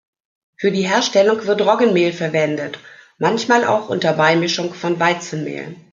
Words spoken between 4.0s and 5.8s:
Beimischung von Weizenmehl.